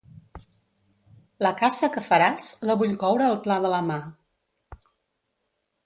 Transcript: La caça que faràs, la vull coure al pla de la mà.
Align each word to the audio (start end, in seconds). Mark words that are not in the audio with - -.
La 1.47 1.51
caça 1.59 1.91
que 1.97 2.03
faràs, 2.07 2.49
la 2.71 2.79
vull 2.83 2.99
coure 3.05 3.29
al 3.29 3.39
pla 3.47 3.61
de 3.67 3.75
la 3.77 3.85
mà. 3.93 4.01